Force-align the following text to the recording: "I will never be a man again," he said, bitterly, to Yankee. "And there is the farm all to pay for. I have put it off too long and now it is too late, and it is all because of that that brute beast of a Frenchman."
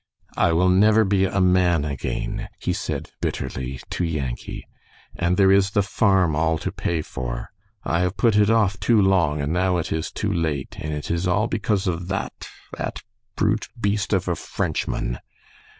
"I 0.35 0.51
will 0.51 0.69
never 0.69 1.03
be 1.05 1.25
a 1.25 1.39
man 1.39 1.85
again," 1.85 2.49
he 2.59 2.73
said, 2.73 3.11
bitterly, 3.21 3.79
to 3.91 4.03
Yankee. 4.03 4.65
"And 5.15 5.37
there 5.37 5.51
is 5.51 5.69
the 5.77 5.83
farm 5.83 6.35
all 6.35 6.57
to 6.57 6.71
pay 6.71 7.03
for. 7.03 7.51
I 7.83 7.99
have 7.99 8.17
put 8.17 8.35
it 8.35 8.49
off 8.49 8.79
too 8.79 8.99
long 8.99 9.41
and 9.41 9.53
now 9.53 9.77
it 9.77 9.91
is 9.91 10.11
too 10.11 10.33
late, 10.33 10.75
and 10.79 10.91
it 10.91 11.11
is 11.11 11.27
all 11.27 11.45
because 11.45 11.85
of 11.85 12.07
that 12.07 12.49
that 12.79 13.03
brute 13.35 13.67
beast 13.79 14.11
of 14.11 14.27
a 14.27 14.35
Frenchman." 14.35 15.19